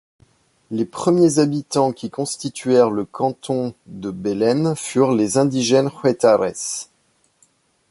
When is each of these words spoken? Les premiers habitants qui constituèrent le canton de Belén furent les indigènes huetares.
Les 0.71 0.85
premiers 0.85 1.37
habitants 1.37 1.91
qui 1.91 2.09
constituèrent 2.09 2.89
le 2.89 3.05
canton 3.05 3.75
de 3.85 4.09
Belén 4.09 4.73
furent 4.73 5.11
les 5.11 5.37
indigènes 5.37 5.91
huetares. 6.03 6.89